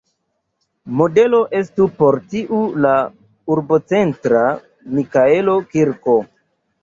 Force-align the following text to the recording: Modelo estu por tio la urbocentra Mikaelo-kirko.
Modelo 0.99 1.41
estu 1.57 1.85
por 1.99 2.15
tio 2.31 2.61
la 2.85 2.93
urbocentra 3.57 4.41
Mikaelo-kirko. 4.95 6.19